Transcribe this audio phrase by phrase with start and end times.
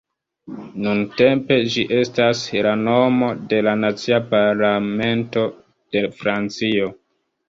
[0.83, 5.45] Nuntempe ĝi estas la nomo de la nacia parlamento
[5.97, 6.89] de Francio.